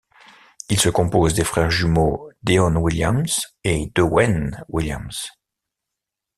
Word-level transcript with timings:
Il 0.71 0.79
se 0.79 0.89
compose 0.89 1.35
des 1.35 1.43
frères 1.43 1.69
jumeaux 1.69 2.31
Deon 2.41 2.75
Williams 2.77 3.53
et 3.63 3.91
Dewayne 3.93 4.65
Williams. 4.67 5.27